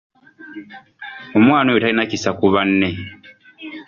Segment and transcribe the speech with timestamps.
[1.37, 2.89] Omwana oyo talina kisa ku banne.